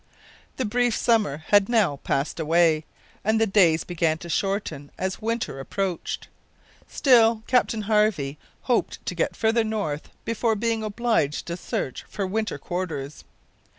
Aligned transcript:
The 0.57 0.65
brief 0.65 0.95
summer 0.95 1.43
had 1.49 1.69
now 1.69 1.97
passed 1.97 2.39
away, 2.39 2.85
and 3.23 3.39
the 3.39 3.45
days 3.45 3.83
began 3.83 4.17
to 4.17 4.29
shorten 4.29 4.89
as 4.97 5.21
winter 5.21 5.59
approached. 5.59 6.27
Still 6.87 7.43
Captain 7.45 7.83
Harvey 7.83 8.39
hoped 8.63 9.05
to 9.05 9.13
get 9.13 9.35
farther 9.35 9.63
north 9.63 10.09
before 10.25 10.55
being 10.55 10.81
obliged 10.81 11.45
to 11.45 11.55
search 11.55 12.03
for 12.09 12.25
winter 12.25 12.57
quarters. 12.57 13.23